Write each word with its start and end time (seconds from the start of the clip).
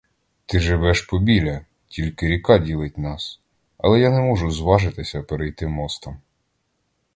Ти 0.45 0.59
живеш 0.59 1.01
побіля, 1.01 1.65
тільки 1.87 2.27
ріка 2.27 2.57
ділить 2.57 2.97
нас, 2.97 3.39
але 3.77 3.99
я 3.99 4.09
не 4.09 4.19
можу 4.21 4.51
зважитися 4.51 5.23
перейти 5.23 5.67
мостом. 5.67 6.21